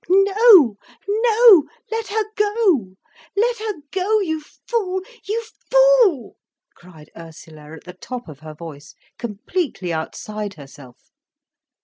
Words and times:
"No—! 0.09 0.77
No—! 1.07 1.65
Let 1.91 2.07
her 2.07 2.23
go! 2.35 2.95
Let 3.37 3.59
her 3.59 3.81
go, 3.91 4.19
you 4.21 4.41
fool, 4.67 5.03
you 5.25 5.45
fool—!" 5.69 6.37
cried 6.73 7.11
Ursula 7.15 7.73
at 7.73 7.83
the 7.83 7.93
top 8.01 8.27
of 8.27 8.39
her 8.39 8.55
voice, 8.55 8.95
completely 9.19 9.93
outside 9.93 10.55
herself. 10.55 11.11